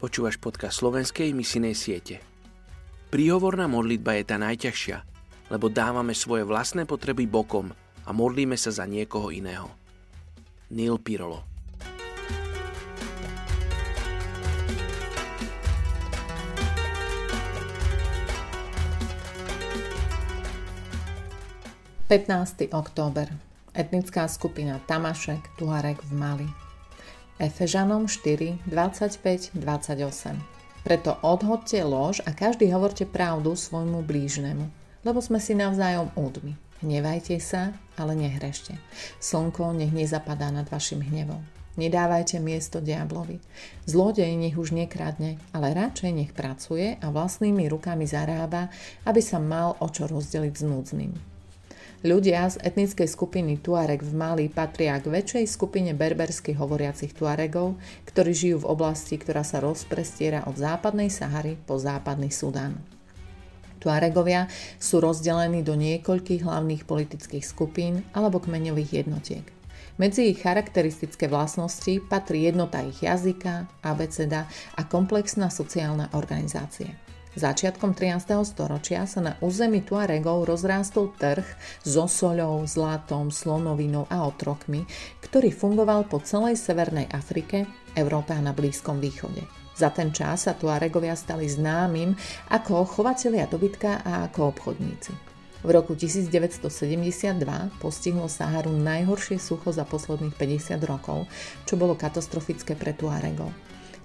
Počúvaš 0.00 0.40
podcast 0.40 0.80
slovenskej 0.80 1.36
misinej 1.36 1.76
siete. 1.76 2.24
Príhovorná 3.12 3.68
modlitba 3.68 4.16
je 4.16 4.24
tá 4.24 4.40
najťažšia, 4.40 5.04
lebo 5.52 5.68
dávame 5.68 6.16
svoje 6.16 6.48
vlastné 6.48 6.88
potreby 6.88 7.28
bokom 7.28 7.68
a 8.08 8.10
modlíme 8.16 8.56
sa 8.56 8.72
za 8.72 8.88
niekoho 8.88 9.28
iného. 9.28 9.68
Neil 10.72 10.96
Pirolo 10.96 11.50
október. 22.74 23.30
Etnická 23.70 24.26
skupina 24.26 24.82
Tamašek 24.82 25.54
Tuareg 25.54 26.02
v 26.02 26.12
Mali. 26.18 26.69
Efežanom 27.40 28.04
4, 28.04 28.68
25, 28.68 29.56
28. 29.56 30.36
Preto 30.84 31.16
odhodte 31.24 31.80
lož 31.80 32.20
a 32.28 32.36
každý 32.36 32.68
hovorte 32.68 33.08
pravdu 33.08 33.56
svojmu 33.56 34.04
blížnemu, 34.04 34.68
lebo 35.08 35.24
sme 35.24 35.40
si 35.40 35.56
navzájom 35.56 36.12
údmi. 36.20 36.60
Hnevajte 36.84 37.40
sa, 37.40 37.72
ale 37.96 38.12
nehrešte. 38.12 38.76
Slnko 39.24 39.72
nech 39.72 39.88
nezapadá 39.88 40.52
nad 40.52 40.68
vašim 40.68 41.00
hnevom. 41.00 41.40
Nedávajte 41.80 42.44
miesto 42.44 42.84
diablovi. 42.84 43.40
Zlodej 43.88 44.36
nech 44.36 44.60
už 44.60 44.76
nekradne, 44.76 45.40
ale 45.56 45.72
radšej 45.72 46.12
nech 46.12 46.36
pracuje 46.36 47.00
a 47.00 47.08
vlastnými 47.08 47.64
rukami 47.72 48.04
zarába, 48.04 48.68
aby 49.08 49.24
sa 49.24 49.40
mal 49.40 49.80
o 49.80 49.88
čo 49.88 50.04
rozdeliť 50.04 50.54
s 50.60 50.64
núdznym. 50.68 51.12
Ľudia 52.00 52.48
z 52.48 52.56
etnickej 52.64 53.04
skupiny 53.12 53.60
Tuareg 53.60 54.00
v 54.00 54.16
Mali 54.16 54.48
patria 54.48 54.96
k 54.96 55.12
väčšej 55.12 55.44
skupine 55.44 55.92
berberských 55.92 56.56
hovoriacich 56.56 57.12
Tuaregov, 57.12 57.76
ktorí 58.08 58.32
žijú 58.32 58.64
v 58.64 58.72
oblasti, 58.72 59.20
ktorá 59.20 59.44
sa 59.44 59.60
rozprestiera 59.60 60.48
od 60.48 60.56
západnej 60.56 61.12
Sahary 61.12 61.60
po 61.60 61.76
západný 61.76 62.32
Sudán. 62.32 62.80
Tuaregovia 63.84 64.48
sú 64.80 65.04
rozdelení 65.04 65.60
do 65.60 65.76
niekoľkých 65.76 66.40
hlavných 66.40 66.88
politických 66.88 67.44
skupín 67.44 68.00
alebo 68.16 68.40
kmeňových 68.40 69.04
jednotiek. 69.04 69.44
Medzi 70.00 70.32
ich 70.32 70.40
charakteristické 70.40 71.28
vlastnosti 71.28 72.00
patrí 72.08 72.48
jednota 72.48 72.80
ich 72.80 73.04
jazyka, 73.04 73.68
abeceda 73.84 74.48
a 74.80 74.88
komplexná 74.88 75.52
sociálna 75.52 76.16
organizácia. 76.16 77.09
Začiatkom 77.30 77.94
13. 77.94 78.42
storočia 78.42 79.06
sa 79.06 79.22
na 79.22 79.38
území 79.38 79.86
Tuaregov 79.86 80.50
rozrástol 80.50 81.14
trh 81.14 81.46
so 81.86 82.10
soľou, 82.10 82.66
zlatom, 82.66 83.30
slonovinou 83.30 84.10
a 84.10 84.26
otrokmi, 84.26 84.82
ktorý 85.22 85.54
fungoval 85.54 86.10
po 86.10 86.18
celej 86.18 86.58
Severnej 86.58 87.06
Afrike, 87.14 87.70
Európe 87.94 88.34
a 88.34 88.42
na 88.42 88.50
Blízkom 88.50 88.98
východe. 88.98 89.46
Za 89.78 89.94
ten 89.94 90.10
čas 90.10 90.50
sa 90.50 90.58
Tuaregovia 90.58 91.14
stali 91.14 91.46
známym 91.46 92.18
ako 92.50 92.82
chovatelia 92.82 93.46
dobytka 93.46 94.02
a 94.02 94.26
ako 94.26 94.50
obchodníci. 94.50 95.14
V 95.62 95.70
roku 95.70 95.94
1972 95.94 96.66
postihlo 97.78 98.26
Saharu 98.26 98.74
najhoršie 98.74 99.38
sucho 99.38 99.70
za 99.70 99.86
posledných 99.86 100.34
50 100.34 100.82
rokov, 100.82 101.30
čo 101.62 101.78
bolo 101.78 101.94
katastrofické 101.94 102.74
pre 102.74 102.90
Tuaregov. 102.90 103.54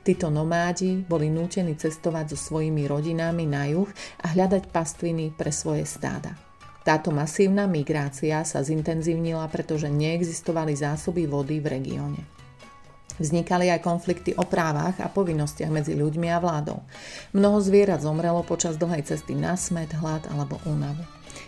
Títo 0.06 0.30
nomádi 0.30 1.02
boli 1.02 1.34
nútení 1.34 1.74
cestovať 1.74 2.38
so 2.38 2.38
svojimi 2.38 2.86
rodinami 2.86 3.50
na 3.50 3.66
juh 3.66 3.90
a 4.22 4.38
hľadať 4.38 4.70
pastviny 4.70 5.34
pre 5.34 5.50
svoje 5.50 5.90
stáda. 5.90 6.38
Táto 6.86 7.10
masívna 7.10 7.66
migrácia 7.66 8.46
sa 8.46 8.62
zintenzívnila, 8.62 9.50
pretože 9.50 9.90
neexistovali 9.90 10.78
zásoby 10.78 11.26
vody 11.26 11.58
v 11.58 11.82
regióne. 11.82 12.22
Vznikali 13.18 13.74
aj 13.74 13.82
konflikty 13.82 14.38
o 14.38 14.46
právach 14.46 15.02
a 15.02 15.10
povinnostiach 15.10 15.74
medzi 15.74 15.98
ľuďmi 15.98 16.30
a 16.30 16.38
vládou. 16.38 16.86
Mnoho 17.34 17.58
zvierat 17.66 18.06
zomrelo 18.06 18.46
počas 18.46 18.78
dlhej 18.78 19.10
cesty 19.10 19.34
na 19.34 19.58
smet, 19.58 19.90
hlad 19.98 20.30
alebo 20.30 20.62
únavu. 20.70 21.02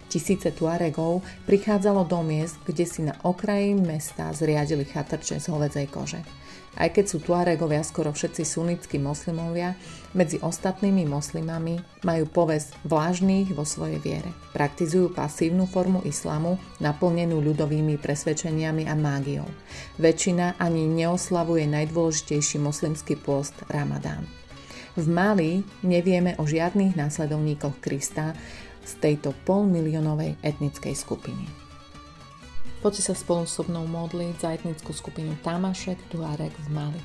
Tisíce 0.10 0.50
Tuaregov 0.50 1.22
prichádzalo 1.46 2.10
do 2.10 2.26
miest, 2.26 2.58
kde 2.66 2.90
si 2.90 3.06
na 3.06 3.14
okraji 3.22 3.78
mesta 3.78 4.34
zriadili 4.34 4.88
chatrče 4.88 5.38
z 5.38 5.46
hovedzej 5.52 5.88
kože. 5.94 6.24
Aj 6.78 6.94
keď 6.94 7.06
sú 7.10 7.18
Tuaregovia 7.26 7.82
skoro 7.82 8.14
všetci 8.14 8.46
sunnickí 8.46 9.02
moslimovia, 9.02 9.74
medzi 10.14 10.38
ostatnými 10.38 11.10
moslimami 11.10 11.82
majú 12.06 12.30
povesť 12.30 12.78
vlážných 12.86 13.50
vo 13.58 13.66
svojej 13.66 13.98
viere. 13.98 14.30
Praktizujú 14.54 15.10
pasívnu 15.10 15.66
formu 15.66 16.06
islamu, 16.06 16.62
naplnenú 16.78 17.42
ľudovými 17.42 17.98
presvedčeniami 17.98 18.86
a 18.86 18.94
mágiou. 18.94 19.50
Väčšina 19.98 20.62
ani 20.62 20.86
neoslavuje 20.86 21.66
najdôležitejší 21.66 22.62
moslimský 22.62 23.18
pôst 23.18 23.58
Ramadán. 23.74 24.30
V 24.94 25.06
Mali 25.10 25.62
nevieme 25.82 26.38
o 26.38 26.46
žiadnych 26.46 26.94
následovníkoch 26.94 27.82
Krista 27.82 28.38
z 28.86 28.92
tejto 29.02 29.34
polmiliónovej 29.46 30.38
etnickej 30.46 30.94
skupiny. 30.94 31.67
Poďte 32.78 33.10
sa 33.10 33.16
spolu 33.18 33.50
so 33.50 33.66
mnou 33.66 33.90
modliť 33.90 34.36
za 34.38 34.54
etnickú 34.54 34.94
skupinu 34.94 35.34
Tamašek 35.42 36.14
Tuareg 36.14 36.54
v 36.54 36.70
Mali. 36.70 37.02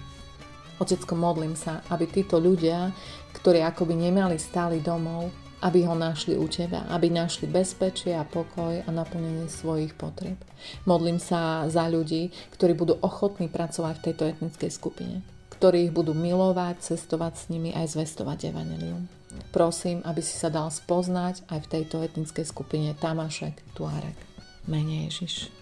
Otecko, 0.77 1.17
modlím 1.17 1.57
sa, 1.57 1.81
aby 1.89 2.05
títo 2.11 2.37
ľudia, 2.37 2.93
ktorí 3.33 3.65
akoby 3.65 3.97
nemali 3.97 4.37
stály 4.37 4.85
domov, 4.85 5.33
aby 5.63 5.87
ho 5.87 5.95
našli 5.95 6.35
u 6.35 6.45
teba, 6.51 6.85
aby 6.91 7.07
našli 7.09 7.47
bezpečie 7.47 8.13
a 8.13 8.27
pokoj 8.27 8.83
a 8.83 8.91
naplnenie 8.91 9.47
svojich 9.47 9.95
potrieb. 9.95 10.37
Modlím 10.85 11.23
sa 11.23 11.71
za 11.71 11.87
ľudí, 11.87 12.35
ktorí 12.53 12.75
budú 12.75 12.99
ochotní 12.99 13.47
pracovať 13.47 13.95
v 13.97 14.05
tejto 14.11 14.25
etnickej 14.27 14.71
skupine, 14.75 15.23
ktorí 15.55 15.89
ich 15.89 15.95
budú 15.95 16.13
milovať, 16.19 16.83
cestovať 16.83 17.33
s 17.39 17.45
nimi 17.49 17.71
aj 17.71 17.95
zvestovať 17.95 18.51
evanelium. 18.51 19.07
Prosím, 19.55 20.03
aby 20.05 20.21
si 20.21 20.37
sa 20.37 20.51
dal 20.51 20.69
spoznať 20.69 21.47
aj 21.49 21.59
v 21.65 21.71
tejto 21.71 22.05
etnickej 22.05 22.45
skupine 22.45 22.93
Tamašek 22.99 23.63
Tuareg. 23.73 24.19
Mene 24.67 25.09
Ježiš. 25.09 25.62